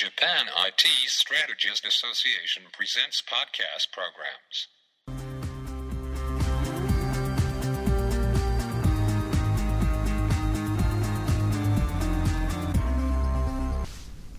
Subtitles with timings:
[0.00, 4.70] Japan IT Strategist Association presents podcast programs.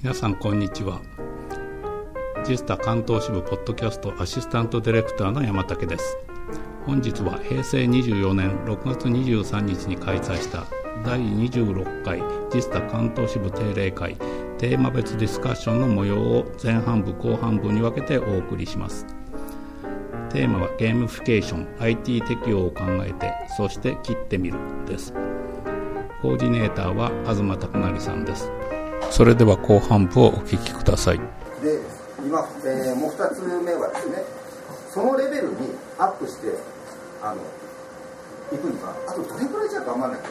[0.02, 1.00] 皆さんこんにちは
[2.44, 6.18] ジスタ関東支部ポッドキャストアシスタントディレクターの山竹です
[6.88, 10.66] 本日は平成24年6月23日に開催した
[11.06, 14.18] 第26回ジスタ関東支部定例会。
[14.62, 19.08] テーマ別ディスカッションの模様を前半部後半部に分けてお送りします。
[20.30, 25.14] テーマはゲームフィケーション IT 適用を考えてそして切ってみるです。
[26.22, 28.52] コーディネーターは東拓成さんです。
[29.10, 31.18] それでは後半部をお聞きください。
[31.18, 31.24] で
[32.24, 34.18] 今、えー、もう2つ目はですね
[34.94, 36.54] そのレベルにアップして
[37.24, 37.42] あの
[38.56, 40.30] いくにはあとどれくらいじゃ頑張らなきゃい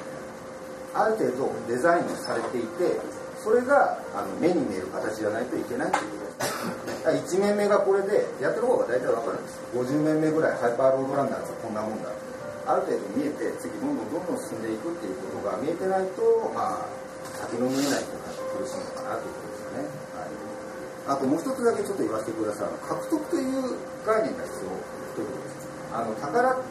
[0.94, 6.30] けないある程度デザインされていてそれがあの目に見える形じゃないといけないということ。
[6.30, 9.60] です1面目がこれでやってる方が大体分かるんです。
[9.72, 12.08] 50面目ぐらいハイパーロードランナーがこんなもんだ。
[12.68, 16.22] ある程度見えて次どんどんどんどん進んでいくっていうことが見えてないと
[16.54, 16.86] まあ
[17.48, 22.70] 先の見えないというか苦しいのかなということですよね、はい、あともう一つだけちょっと言わせてください。
[22.84, 24.70] 獲得という概念が必要
[25.16, 25.66] ということです。
[25.90, 26.62] あの宝の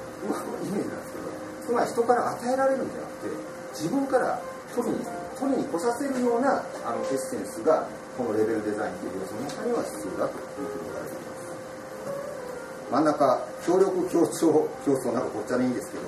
[0.64, 1.28] イメージなんですけど
[1.68, 3.36] つまり人から与えられるんじゃなくて
[3.76, 4.40] 自分から
[4.72, 5.04] 取りに
[5.40, 7.88] 取りに来させるようなあのエッセンスが
[8.20, 11.48] このレベルデザインという要素の中には必要だというふうに言われています。
[12.92, 16.04] 真ん中協力協調競争なんかこっちゃねいいんですけど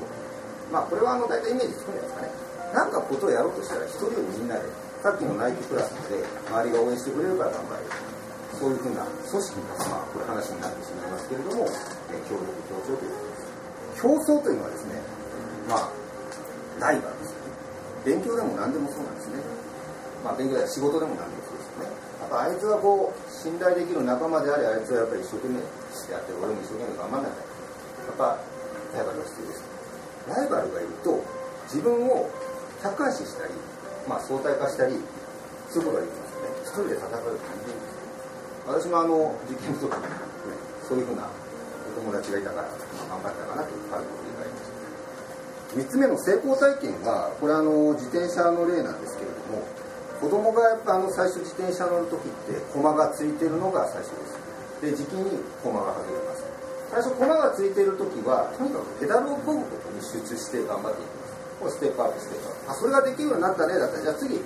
[0.72, 2.52] まあこれはあの大体イメージつくんじゃないですかね。
[2.74, 4.68] 何かことをやろうとしたら一人よりみんなで
[5.04, 8.12] さっきのナイキプラスで周りが応援してくれるから頑張れる
[8.56, 14.02] そういうふうな組織が、まあ、これ話になってしまいますけれども、え協力協調ということです。
[14.02, 15.02] 競争というのはですね
[15.68, 15.90] まあ
[16.80, 17.31] ライバルです。
[18.06, 19.42] 勉強でも何でもそうなんですね。
[20.24, 21.94] まあ勉強では仕事でも何でもそうですよね。
[22.22, 27.52] やっぱあいつはこう信頼できる仲間でありあいつはやっぱり一生懸命やって俺も一生懸命頑張らなきゃ。
[28.02, 28.38] やっぱ
[28.98, 29.64] ライバルが必要です
[30.28, 31.24] ライバルがいると
[31.70, 32.30] 自分を
[32.82, 33.54] 客観視したり
[34.08, 34.98] まあ、相対化したり
[35.70, 36.50] することができますよね。
[36.66, 37.74] 一人で戦う感じ
[38.66, 40.10] 私もあの受験の時に、ね、
[40.88, 42.70] そういうふうなお友達がいたから、
[43.10, 44.31] 頑張ったかなという感じ
[45.72, 49.64] 3つ目の成功体験はこれあの自転車の例なんですけれども
[50.20, 54.38] 子供がやっぱあの最初自転車乗る時って駒がついてるのが最初です。
[54.82, 56.46] で時期に駒が外れます。
[56.92, 61.34] 最初駒がついてる時はとにかくペダルを漕ぐことに集中して頑張っていきます。
[61.58, 63.80] これステップアップステップアップあそれができるようになったね。
[63.80, 64.38] だったらじゃあ次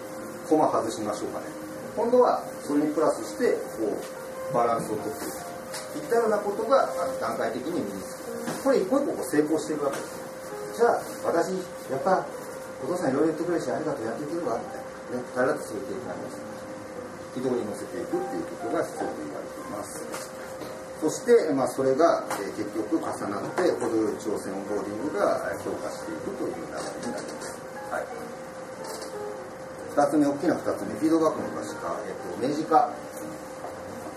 [0.48, 1.50] コマ外しましょうかね。
[1.98, 5.44] 今度はそれにプラスしてこうバランスをとっていく。
[5.96, 6.88] いったようなことが
[7.20, 8.64] 段階的に身につく。
[8.64, 10.25] これ一個一個成功していくわけです。
[10.76, 11.56] じゃあ私
[11.88, 12.20] やっぱ
[12.84, 16.46] お父さんいろいろ言ってくれるしありがとうやっていけるわみたいなね二人だってそういう経験あります
[17.32, 20.36] 軌道に乗せていくっていうことが必要と言われています
[21.00, 27.60] そして、まあ、それが、えー、結局重なって程よい挑戦オンボーディングが強化していくという流れになります、
[27.92, 28.08] はい、
[29.96, 32.92] 2つ目大きな2つ目フィードバックの可視化、えーと、明治化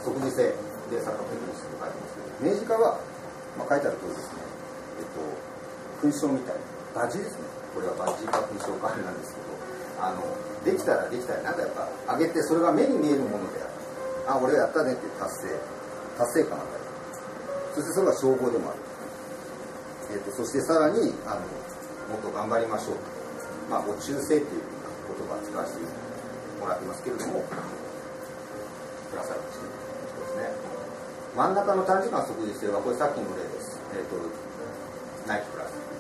[0.02, 0.54] 即時性
[0.90, 2.98] で作家テクニストと書いてますけど明治化は、
[3.58, 4.42] まあ、書いてある通りですね、
[4.98, 5.37] えっ、と
[6.00, 6.56] 勲章みたい
[6.94, 9.48] バジですねこれはバジか勲章かあれなんですけど
[9.98, 10.22] あの
[10.62, 13.78] できたらできたらなんかやっぱ上げてそれが目に見えるものである
[14.28, 15.54] あ俺やったねって達成
[16.18, 16.84] 達成感があったり
[17.74, 18.80] そしてそれが称号でもある、
[20.14, 21.46] えーと、そしてさらにあの
[22.10, 22.96] もっと頑張りましょう
[23.70, 25.82] まあご忠誠っていう言葉を使わせて
[26.60, 27.44] もらってますけれども
[29.10, 30.50] プラスアルファですね
[31.36, 34.16] 真ん中の短時間即時性はこれさっきの例です、えーと、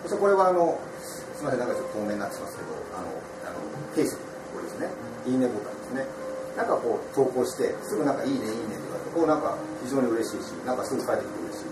[0.08, 3.12] そしてこれはあのすみませんなんかちょっと透明になってますけどあの
[3.44, 3.60] あの
[3.92, 4.16] ケース
[4.48, 4.88] これですね。
[5.28, 6.08] いいねボタンですね。
[6.56, 9.52] なんかこう投稿してすぐなんかいいねいいねって言われてこうなんか
[9.84, 11.68] 非常に嬉しいしなんかすぐ帰ってきて嬉し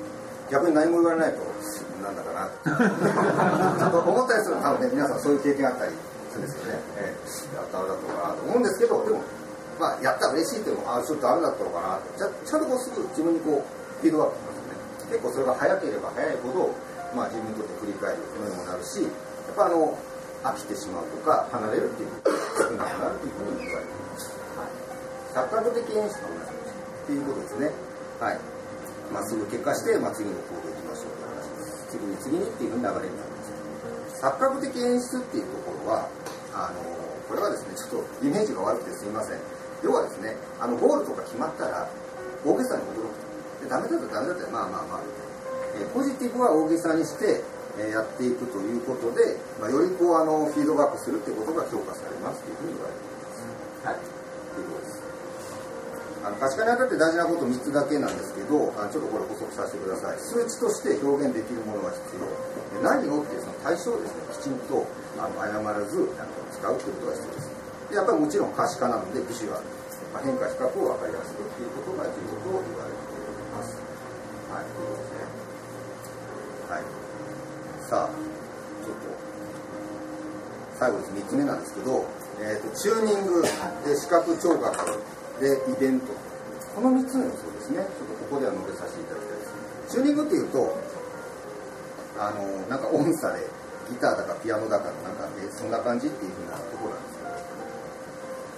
[0.53, 1.41] 逆に何も言われないと
[2.05, 2.45] なんだかな
[3.81, 5.97] ちょっと思ったりする多分ね皆さんそういう経験あったり
[6.29, 9.21] するんですよね、えー、やったらだとかなと思うんですけどでも
[9.81, 14.77] まあやったら嬉しいっていうのもあちょっとあれだったのかなちゃちゃんとこうすぐ自分にこうフィードバックしますよね。
[15.09, 16.71] 結構それが早ければ早いほど、
[17.15, 19.99] まあ、自分にとって振り返るのにもなるしやっぱあの
[20.43, 26.37] 飽きてしまうとか離れるっていうことが少なくなるというふうに言われています、はい、錯覚的演出の
[27.07, 27.71] っていうことですね。
[28.19, 28.39] はい。
[29.15, 31.95] まっすぐ結果して、まあ、次の行動いきましょうという話です。
[31.95, 33.39] 次に次にっていうふうに流れになりま
[34.11, 34.27] す。
[34.27, 36.11] 錯覚的演出っていうところは
[36.51, 36.83] あの
[37.31, 39.39] これはですねちょっとイメージが悪くてすいません。
[39.87, 41.87] 要はですねあのゴールとか決まったら
[42.43, 45.26] 大げさに驚くでダメだとダメだったらまあまあまあ
[45.77, 47.45] えポジティブは大げさにして
[47.79, 53.45] えやっていくということで、まあ、よりこうあのフィードバックするってことが評価されますというふうに言われています。
[53.85, 54.97] はい、ということです。
[56.25, 60.19] あの可視化にあたって大事なこと3つだけなんですけどあちょっとこれ補足させてください。
[60.19, 62.27] 数値として表現できるものが必要。
[62.27, 64.83] で何をっていうその対象をですねきちんと
[65.21, 67.51] あの誤らずあの使うということが必要です。
[67.93, 69.69] でやっぱりもちろん可視化なのでビジュアル、
[70.11, 73.21] まあ、変化比較を分かりやすくということが重要と言われてい
[73.53, 73.79] ます。
[74.51, 74.67] はい。
[74.73, 75.21] ということで。
[75.21, 75.36] すね
[76.69, 76.83] はい。
[77.89, 78.11] さあ
[78.83, 79.11] ちょっと
[80.79, 82.05] 最後です3つ目なんですけど、
[82.43, 83.43] えーと、チューニング
[83.87, 84.99] で視覚聴覚
[85.41, 86.13] でイベント。
[86.75, 87.79] この3つの要素ですね。
[87.79, 89.95] ちょっとここでは述べさせていただきたいです。
[89.95, 90.77] チューニングっていうと
[92.19, 93.47] あのなんか音差で
[93.89, 97.27] ギターだかピアノだかのなんか、ね、そんな感じっていうふうなところなんですけど。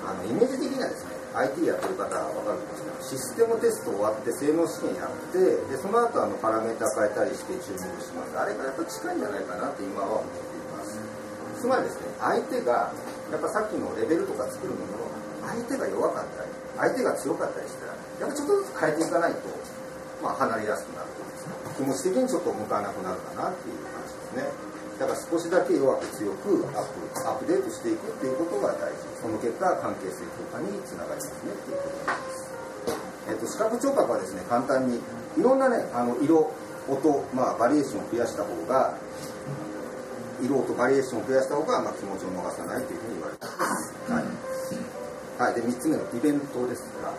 [0.08, 5.38] あのイメージ的にはですね IT やってる方は分かると思うんですけどシステムテスト終わって性能試験やって
[5.70, 8.34] でその後あのパラメータ変えたりしてチューニングします。
[8.34, 10.98] あれがやっぱ近いんじゃないかなって今は思っています。
[11.62, 12.90] つまりですね相手が
[13.30, 15.10] やっぱさっきのレベルとか作るものの
[15.46, 19.48] 相手が弱かったり相手が強かったりしたらやっぱちょっとずつ変えていかないと、
[20.22, 24.67] まあ、離れやすくなるというんですか気持ち的にちょっと向かなくなるかなっていう感じですね。
[24.98, 29.08] だから少しだけ弱く強くアップアップデートしていくっていうことが大事。
[29.22, 32.48] その結果関係性強化につながりますねっていうことなんです。
[33.28, 34.98] えっと、視覚聴覚はですね簡単に
[35.36, 36.50] いろんなねあの色
[36.88, 38.96] 音、まあ、バリエーションを増やした方が
[40.42, 44.24] 色音バリエーションを増やした方が、まあ、気持ちを逃さないというふうに言われています、はい。
[45.38, 47.12] はい、で3つ目のイベントですが、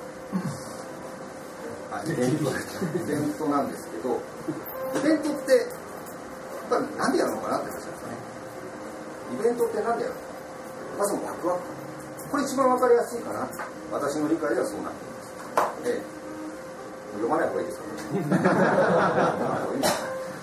[1.95, 2.53] はい、イベントイ
[3.07, 4.19] ベントなんですけど
[4.99, 5.78] イベントって
[6.69, 8.13] やっぱり何でやるのかなって話なんですね。
[9.33, 10.27] イベントって何でやるのか。
[11.00, 11.62] まずワクワク。
[12.30, 13.50] これ一番分かりやすいかな。
[13.92, 15.33] 私の理解ではそうなっています。
[15.83, 16.00] で
[17.18, 17.95] 読まない方がいいですかね。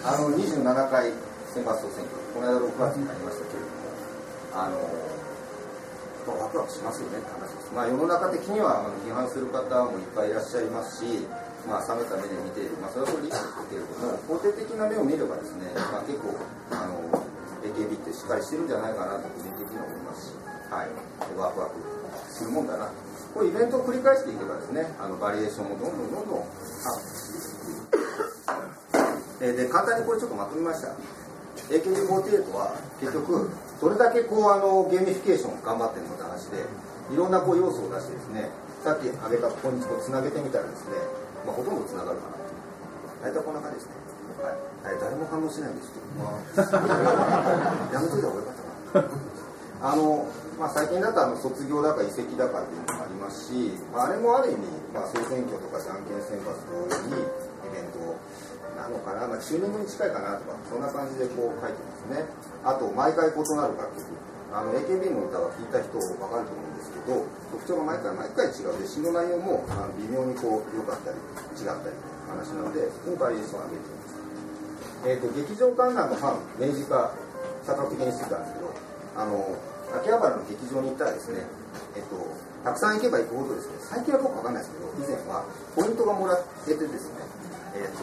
[0.03, 1.13] あの27回
[1.55, 2.19] 選抜総選挙。
[2.35, 3.77] この間6月になりましたけれども。
[4.57, 4.81] あの
[6.33, 11.27] ワクワクしますよねって話です、まあ、世の中的には批判する方もいっぱいいらっしゃいますし、
[11.67, 16.31] まあ、冷めた目で見ている、まあ、それはそれでいいんですけれども肯定的な目を見ればですね、まあ、結構
[16.71, 17.27] あの
[17.67, 20.39] AKB ってしっかりしてるんじゃないかなと個人的には思いますし、
[20.71, 20.89] はい、
[21.35, 21.75] ワクワク
[22.31, 22.87] するもんだな
[23.35, 29.57] こうイベントを繰り返していけばですねあのバリエーションもどんどんどんどんアップしていく。
[29.59, 30.97] で簡単にこれちょっとまとめました。
[31.69, 36.65] AKB48 は結局どれだけこうあのゲーミフィケーション頑張ってるのって話で
[37.13, 38.49] いろんなこう要素を出してですね
[38.87, 40.95] さっき挙げたここにつなげてみたらですね、
[41.47, 42.37] まあ、ほとんどつながるかな。
[43.23, 43.97] 大体こんな感じですね、
[44.39, 50.29] はい、はい、誰も反応しないんですけど、まあ、やめといた方がよかったなあの、
[50.61, 54.63] まあ、最近だとあの卒業だか移籍だかっていうのもありますし、まあ、あれもある意味、
[54.95, 57.27] まあ、総選挙とかじゃんけん選抜と同様に
[57.67, 58.15] イベント
[58.79, 62.29] なのかな、まあ、チューニングに近いかなとかそんな感じでこう書いてますね。
[62.63, 64.07] あと毎回異なる楽曲
[64.53, 71.19] あの AKB の歌は聴いた人分かると思うんですけど特徴が毎回毎回違うで詩の内容もあの微妙にこう良かったり
[71.59, 72.17] 違ったり。
[72.27, 74.17] 話なのでそこにバリエーションを上げています
[75.07, 77.15] えーと、劇場観覧のファン明治化
[77.63, 78.75] 作的にしてたんですけど
[79.15, 79.55] あの
[80.03, 81.47] 秋葉原の劇場に行ったらですね、
[81.95, 82.19] えっと、
[82.65, 85.47] たくさん行けば行くほどですね最近はどうかわかんないですけど以前は
[85.79, 87.23] ポイントがもらえてですね、
[87.79, 88.03] えっと、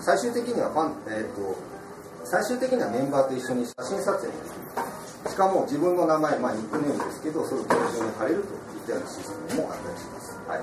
[0.00, 1.52] 最終的にはファン、えっと、
[2.24, 4.26] 最終的にはメンバーと一緒に写真撮影。
[4.28, 4.54] もでき
[5.26, 10.38] るしかも自分の名前、まあ、ニックネームですけどそれを劇場に貼れるといったようなシステムもあったりします。
[10.48, 10.60] はい。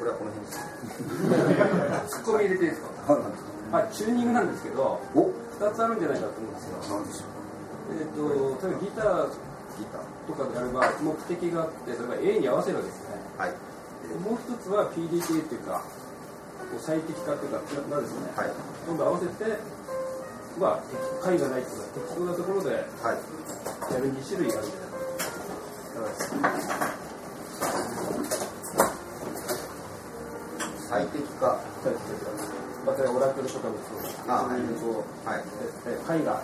[0.00, 2.16] これはこの辺です。
[2.16, 3.12] ツッコミ入れていいですか？
[3.12, 3.22] はい。
[3.22, 6.96] なんですかまあ、チューニングなんですけどお？2つあるんじゃないかと思うんですよ。
[6.96, 7.98] なんでしょう？
[7.98, 9.28] えっ、と例えばギター
[9.76, 13.16] ギターとかであれば目的があってそれが A に合わせるわけですね。
[13.38, 13.50] はい。
[14.22, 15.82] もう一つは PDK っていうか
[16.78, 18.50] 最適化っていうかなんですよね、はい。
[18.86, 19.58] どんどん合わせて
[20.60, 20.80] まあ
[21.22, 23.16] 解がないっていうか適当なところでやはい。
[24.00, 24.96] る2種類あるんじゃないか
[26.00, 27.96] なだから
[30.88, 31.58] 最適化。
[32.86, 34.62] またオラクルとかもそうですあそうい。
[34.62, 35.42] うこうはい。
[35.86, 36.40] ええ絵画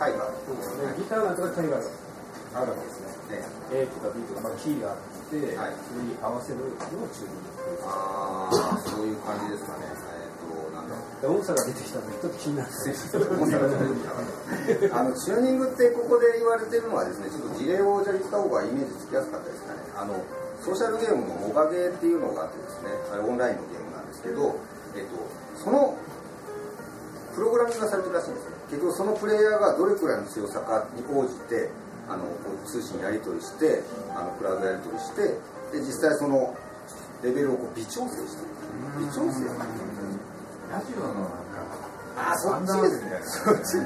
[0.00, 0.32] 絵画で
[0.96, 1.84] ギターなんかは絵画が
[2.56, 3.36] あるわけですね。
[3.36, 4.96] ね A とか B とか、まあ、キーがあっ
[5.28, 5.74] て、はい。
[5.76, 6.70] それに合わせるのを
[7.12, 7.44] チューニン
[7.76, 9.84] グああそういう感じですかね
[11.20, 12.72] となんだろうで音差が出てきたのでちょっと気になって。
[14.92, 19.80] あのチューニングってここで言われてるのはですねちょっと事例をじゃあ言った方がイメージつきやすかったですかね。
[19.96, 20.20] あの
[20.60, 24.58] ソーシャルゲームのモバゲーっていうのがあってですねあれオンラインのゲームなんですけど、
[24.96, 25.14] えっと、
[25.62, 25.94] その
[27.34, 31.70] プログラミングがされてるらしいんですね結局そのプレイヤーがどれくらいの強さかに応じて
[32.08, 32.24] あの
[32.64, 33.82] 通信やり取りして
[34.14, 35.22] あのクラウドやり取りして
[35.70, 36.56] で実際その
[37.22, 38.42] レベルをこう微調整して
[38.98, 39.46] 微調整
[40.70, 41.62] ラジオのなんか
[42.16, 43.04] あそっちです。
[43.04, 43.78] ねそっち。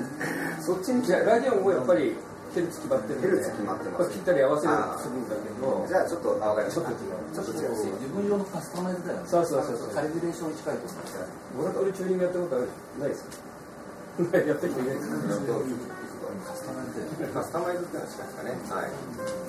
[0.62, 2.14] そっちにいやラジオもやっぱり
[2.54, 3.28] ヘルツ決まってるんで。
[3.28, 4.72] ヘルツ決まってます切ったり合わせる
[5.02, 5.86] するんだけど。
[5.86, 6.80] じゃあちょっとあ分かりました。
[6.80, 7.18] ちょっと違う。
[7.34, 7.74] ちょっと違う。
[7.74, 9.28] 自分用のカスタマイズだよね。
[9.28, 9.94] そうそうそうそう。
[9.94, 11.04] カリブレーションに近いと思う。
[11.58, 12.68] モラトリチューニングやったことある？
[12.98, 14.36] ないですか？
[14.36, 15.10] やってる人いないです。
[15.10, 15.16] か
[16.46, 17.02] カスタマイズ
[17.34, 18.54] カスタマイズってのはしかしたね。
[18.70, 18.90] はい、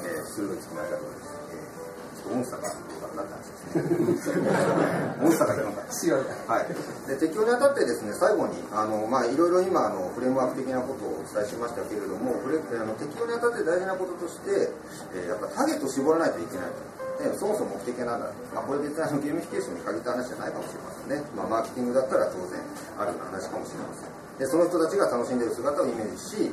[0.02, 2.74] えー、鋭い決まり方です、えー、ちょっとモンスターが
[3.12, 4.48] どうかなって話ですね。
[5.20, 6.68] モンスターがどうか強いはい、
[7.08, 14.72] で適用にあたってですね最後にあの、まあ、いろいろ今あのフレームワーク的なことをお伝えしましたけれどもフレあの適用にあたって大事なこととして、
[15.14, 16.92] えーやっぱターゲットを絞らないといけないと。
[17.22, 22.58] でそもそも目的なんだ、まあ、これ別にあのゲーミフィケーションに限った話じゃないかもしれませんね、まあ、マーケティングだったら当然
[22.98, 24.22] ある話かもしれません。
[24.42, 26.50] でその人たちが楽しんでる姿をイメージし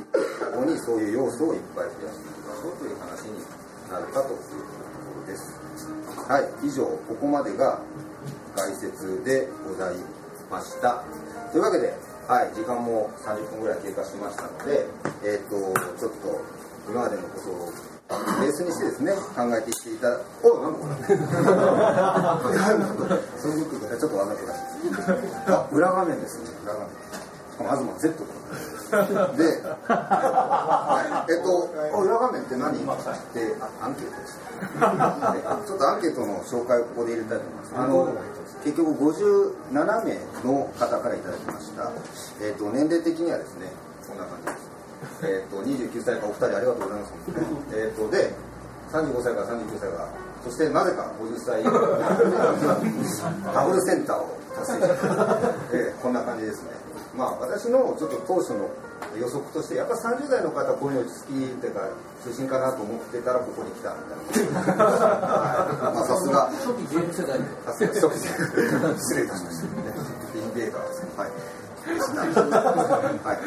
[0.53, 3.41] ここにそういう要素をいっぱい増やしていきましょうという話に
[3.89, 5.57] なるかというところです
[6.29, 7.81] はい以上ここまでが
[8.55, 9.97] 解説でござい
[10.45, 11.01] ました。
[11.49, 11.89] というわけで、
[12.29, 14.85] はい、時間も30分ぐらい経過しましたので、
[15.25, 15.57] えっ、と
[15.97, 16.37] ちょっと
[16.85, 17.73] 今までのことを
[18.45, 20.93] ベースにしてですね考えていっていただおなんだこれ。
[23.41, 24.69] その僕がちょっと分かってらしゃ
[25.09, 25.17] る
[25.49, 26.53] あ裏画面ですね。
[26.61, 26.93] 裏画面。
[27.49, 28.21] しかも東 Z
[28.89, 29.61] で、
[31.29, 31.69] えっと
[32.01, 32.89] 裏画面って何って
[33.81, 34.39] アンケートです
[35.67, 37.75] ちょっとアンケートの紹介をここで入れたいと思います。
[37.75, 38.13] あの
[38.65, 41.91] 結局57名の方からいただきました、
[42.41, 43.71] えっと年齢的にはですね
[44.07, 44.69] こんな感じです。
[45.23, 47.13] えっと29歳かお二人ありがとうございます。
[47.73, 48.33] えっとで
[48.91, 50.09] 35歳から39歳が
[50.43, 51.63] そしてなぜか50歳。
[51.63, 51.69] ダ
[53.65, 54.93] ブルセンターを達成した、
[55.73, 56.71] えーこんな感じですね。
[57.19, 58.71] まあ私のちょっと当初の
[59.19, 61.83] 予測としてやっぱ30代の方こういうの好きっていうか
[62.23, 64.63] 中心かなと思ってたらここに来たみたいな。
[64.79, 66.47] は いまあさすが。
[66.63, 67.35] 初期世代。
[68.95, 69.91] 失礼いたしました、ね、
[70.35, 71.29] インベーダーですねはい。
[71.89, 73.37] はい、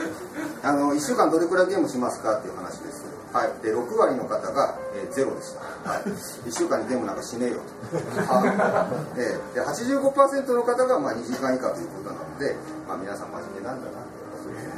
[0.62, 6.04] あの1週間どれくらいゲームしますかっていう話です、はい、で6割の方が、えーゼロでした、はい、
[6.48, 7.96] 1週間にゲームなんかしねえよと、
[8.28, 8.44] は
[9.14, 9.16] い。
[9.16, 12.56] でで85%の方がまあ2時間以下ということなので、
[12.88, 14.12] まあ、皆さん真面目なんだなって
[14.44, 14.68] そういう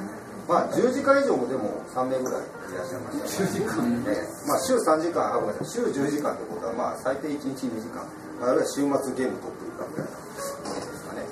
[0.47, 5.83] まあ10時間以上もでも3名ぐらいいらっしゃいました10時間、えーまあ、週3時間あごめんなさい。
[5.83, 8.03] 週10時間ってことはまあ最低1日2時間。
[8.43, 11.23] あるいは週末ゲーム取ってるかみたいなものですかね。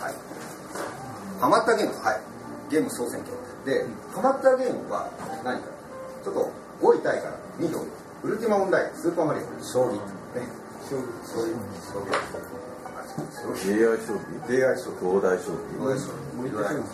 [0.00, 0.14] はい。
[1.40, 2.20] ハマったゲームはい。
[2.70, 3.32] ゲーム総選挙。
[3.64, 5.10] でハマったゲームは
[5.44, 5.77] 何か
[6.28, 6.52] ちょっと
[6.84, 7.80] 5位タイから2票
[8.22, 9.96] ウルティマオンラインスーパーマリオ将棋
[10.36, 10.44] ね。
[10.84, 11.56] 将棋将棋
[11.88, 12.12] 将棋。
[13.32, 14.52] 将棋？AI 将棋。
[14.52, 15.00] AI 将棋？
[15.00, 15.72] 東大将棋。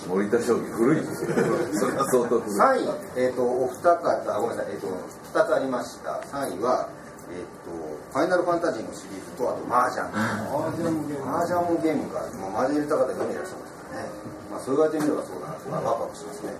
[0.06, 0.70] 森田将棋？
[0.70, 1.00] 古い。
[1.00, 1.34] ですよ
[1.74, 2.54] それは相当古い。
[2.54, 6.10] 3位、えー、とお二方ごめんなさい、えー、と2つありました。
[6.30, 6.88] 3位は、
[7.32, 7.74] えー、と
[8.12, 10.06] ファイナルファンタジーのシリーズとあと麻雀。
[10.06, 11.36] アージャンゲーム。
[11.36, 14.08] 麻雀もゲームが、まあ、麻雀入れた方4名いらっしゃいますからね、
[14.52, 16.54] まあ、そう言われてみればそうだなと、まあ、ワクワクしますね。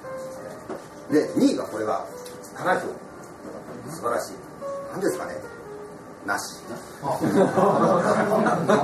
[1.13, 2.07] で2位がこれが
[2.57, 2.89] 7票
[3.91, 4.33] 素晴らしい。
[4.93, 5.35] 何ですかね。
[6.27, 6.63] なし。
[7.03, 7.13] ハ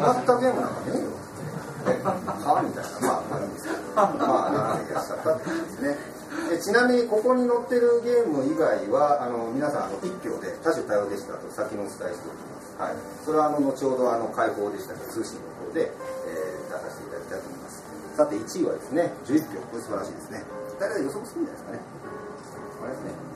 [0.01, 1.09] マったゲームなんかねえよ。
[1.09, 3.01] ねはみたいな。
[3.01, 5.97] まあまあいいんですけどまあ7名いらっしゃったって感じですね。
[6.51, 12.95] でちなみにここに載ってるゲーム以外はあの皆さんあの1票で多種多様でしたと先にお伝えしておきます、はい、
[13.27, 17.83] それはあの後ほどあの開放でしたけど通信の方で、えー出させていただきたいと思います。
[18.15, 19.59] さて1位はですね11票。
[19.75, 20.45] これ素晴らしいですね。
[20.79, 21.79] 大体予測するんじゃないですかね。
[22.79, 23.30] これですね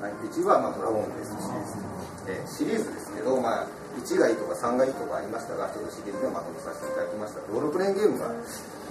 [0.00, 1.80] はい、1は、まあ、ドラゴンクエストシリーズ、
[2.28, 7.40] えーシリーズですけど、まあ、1がいいとか3がいいとかありましたがちょっとシリーズでまとめさせていただきました。
[7.48, 8.28] ロールプレインゲームが、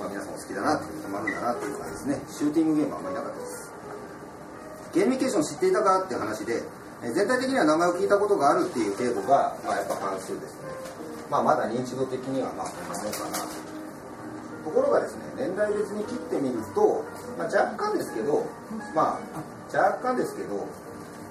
[0.01, 2.21] まあ、皆さんお好きだなっていうたまるんだなっていう感じですね。
[2.25, 3.71] シューティングゲームはあんまりなかったです。
[4.97, 6.63] ゲーミケーション知っていたかっていう話で、
[7.03, 10.74] えー全体的には名前を聞いたことがあるっていう程度が、まあ、やっぱ半数ですね、
[11.29, 13.45] まあ、まだ認知度的にはまあこんなもんかな。
[14.65, 17.05] ところがですね年代別に切ってみると、
[17.38, 18.47] まあ、若干ですけど
[18.95, 20.65] まあ若干ですけど、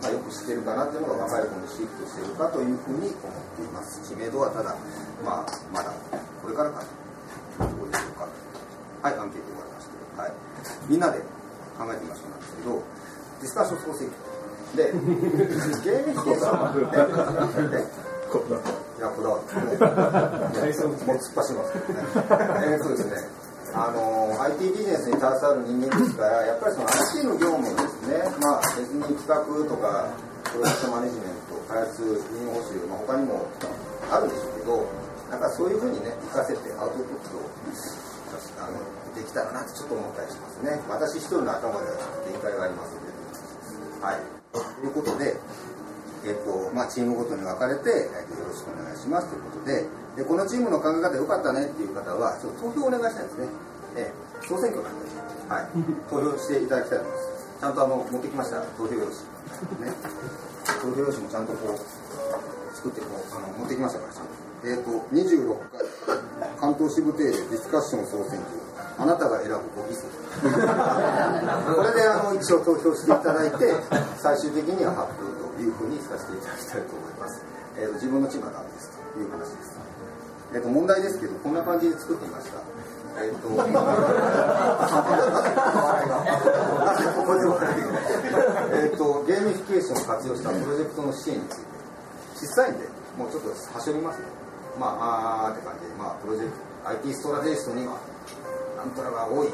[0.03, 3.15] まあ、よく知ってるかなっていうのが若い子にシフトしてるかというふうに思っ
[3.57, 4.01] ています。
[4.07, 4.75] 知名度はただ
[5.25, 5.93] まあまだ
[6.43, 6.83] これからか
[7.59, 7.67] な。
[7.67, 8.29] どうでしょうか。
[9.05, 10.33] はいアンケート終わりました、はい、
[10.89, 11.19] みんなで
[11.77, 12.83] 考えてみましょうなんですけど
[13.41, 14.17] ディスカッション総選挙
[14.81, 14.93] で
[15.85, 16.89] ゲームフィケーション
[17.75, 17.93] ええ
[18.99, 19.55] いやこだわって。
[19.55, 19.75] もう
[21.21, 22.01] 突っ走りますけどね。
[22.65, 23.44] えーそうですね。
[23.75, 28.23] あの IT ビジネスに携わる人間ですから、やっぱりその IT の業務ですね。
[28.39, 30.15] まあ別に企画とか
[30.55, 33.51] プロジェクトマネジメント、開発、運用報酬、まあ他にも
[34.15, 34.87] あるんでしょうけど、
[35.27, 37.51] なんかそういうふうにね活かせてアウトプットを
[38.63, 38.79] あの
[39.15, 40.79] できたらなってちょっと思ったりしますね。
[40.87, 41.99] 私一人の頭では
[42.31, 43.11] 限界がありますので。
[44.07, 44.23] はい。
[44.55, 45.35] ということで。
[46.25, 50.05] えっとまあ、チームごとに分かれて、えっと、よろしくお願いしますということで。
[50.15, 53.49] でこのチームの考え方良かったねっていう方はちょっと投票お願いしたいんですね、
[53.97, 55.09] ええ総選挙なんで、
[55.49, 55.69] はい、
[56.11, 57.35] 投票していただきたいと思います。
[57.61, 58.61] ちゃんとあの持ってきました。
[58.77, 59.89] 投票用紙。
[59.89, 59.93] ね。
[60.83, 64.45] 投票用紙もちゃんとこう作ってこうあの持ってきましたからちゃんと。
[64.65, 66.19] えっ、と26回
[66.61, 68.65] 関東支部定例ディスカッション総選挙。
[68.99, 70.05] あなたが選ぶ5議席。
[70.45, 73.75] これであの一応投票していただいて
[74.19, 77.45] 最終的には発表というふうにさせていただきたいと思います、
[77.77, 79.77] えー、と自分のチームはダメですという話です。
[80.55, 82.59] えっ、と問題ですけどこんな感じで作ってみました。
[83.19, 83.83] えっ、となぜな
[86.95, 87.43] ぜここで
[88.79, 91.63] えっとゲーミフィケーションを活用したプロジェクトの支援について
[92.37, 92.87] 小さいんで
[93.19, 94.27] もうちょっとはしょりますね。
[94.79, 96.53] まああーって感じでまあプロジェク
[96.85, 97.99] ト IT ストラテジストには
[98.77, 99.49] なんとらが多い。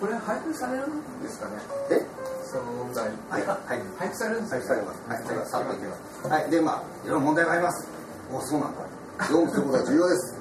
[0.00, 1.56] これ配布されるんですかね？
[1.88, 2.04] で
[2.48, 5.04] その問題はいはい配布されるんですはい、されます。
[5.04, 6.28] はい、では、いきます。
[6.28, 7.86] はい、で、まあ、いろいろ問題があります。
[8.32, 8.88] お、そうなんだ。
[9.28, 10.34] 業務することは重要です。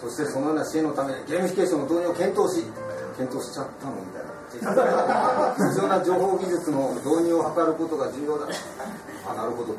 [0.00, 2.66] そして、そのような支援のために、ゲーミフィケーションの導入を検討し、
[3.16, 4.32] 検討しちゃったのみたいな。
[5.54, 8.46] 必要な情報技術の導入を図ることが重要だ。
[9.30, 9.74] あ、なるほど。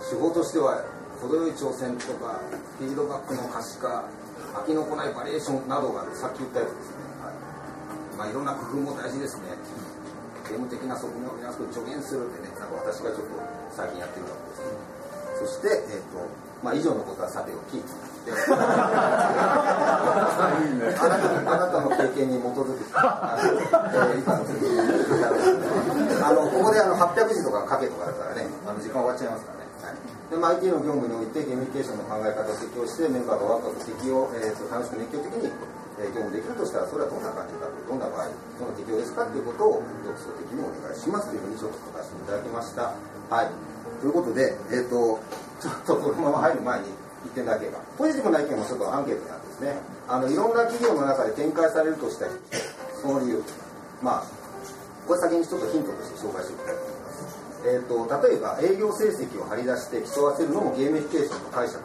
[0.00, 0.80] 手法としては、
[1.20, 2.40] 程よい挑戦とか、
[2.78, 4.04] フィードバックの可視化、
[4.54, 6.96] 飽きのこないバリエーションなどが、さっき言ったやつですね。
[7.22, 7.34] はい。
[8.16, 9.42] まあ、いろんな工夫も大事ですね。
[10.48, 13.38] ゲーム的な側面を皆さん助言するってね、なんか私がちょっと
[13.74, 15.58] 最近やってるわけです。
[15.60, 16.22] そして、えっ、と、
[16.62, 18.32] まあ以上のことはさておき、あ
[21.06, 23.52] なたのあなたの経験に基づく、あの
[24.10, 25.46] えー以下の責任をいただき
[26.24, 29.66] あのここであの800字とか書けとかだったらね、あの時間終わっちゃいますからね。
[30.30, 35.46] でまあ、IT の業務においてゲーミフィケーションの考え方を適用してメンバーがワクワク適用、えーと楽しく熱狂的に、
[35.98, 38.28] えー業務できるとしたらそれはどんな感じかどんな場合
[38.60, 42.92] どんな適用ですかということを独創的にお願いしますというふうにちょっと書かせていただきました。
[43.32, 43.50] はい、
[44.00, 45.18] ということで、えっ、と
[45.60, 46.92] ちょっとこのまま入る前に
[47.32, 49.76] 1点だけがポジティブな意見もちょっとアンケートなんですね。
[50.06, 52.32] あのいろんな企業の中で展開されるとしたり
[53.02, 53.42] その理由
[54.02, 54.24] まあ
[55.08, 57.46] これ先にちょっとヒントとして紹介しておきたいと思います。
[57.66, 61.82] えー、と例えば営業成績を張り出して競わせるのもゲーミフィケーションの解釈。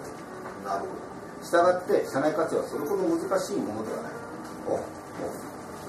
[0.65, 1.10] なるほど。
[1.41, 4.11] したがって社内活用はそれほど難しいものではない。
[4.69, 4.77] おお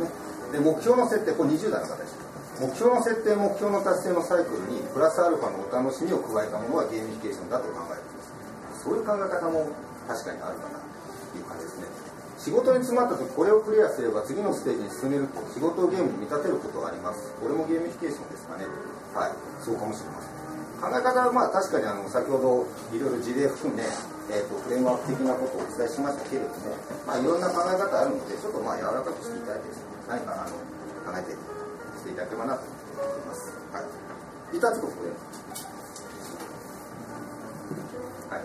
[0.01, 0.09] ね、
[0.51, 2.17] で目標の設定これ20代の方です。
[2.61, 8.85] 目標の設定目標の達成のサイクルにプラスアルファのお楽しみを加えたものはゲーミフィケーションだと考えています。
[8.85, 9.69] そういう考え方も
[10.09, 11.87] 確かにあるかなという感じですね。
[12.39, 17.31] 仕事に詰まった時これをクリアすれば次のステージに進めると仕事をゲームに見立てることがあります。
[17.39, 18.67] これもゲーミフィケーションですかね。
[19.15, 19.33] はい。
[19.63, 20.33] そうかもしれません。
[20.83, 23.87] 考え方はまあ確かにあの先ほどいろいろ事例含め、
[24.31, 29.75] えー、とフレームワーク的なことをお伝えしましたけれども、まあ、いろんな考え方あるのでちょっとまあ柔らかくしていただいて
[30.09, 30.55] 何かあの
[31.03, 32.71] 考えてしていただければなと思
[33.03, 33.51] います。
[33.73, 34.57] はい。
[34.57, 35.11] いたつとこれ。
[38.31, 38.45] はい。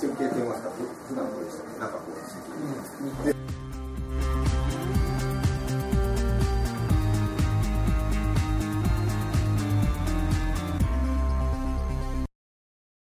[0.00, 3.41] 中継と言いますか、ふ普段どうでしたっけなんかこう、で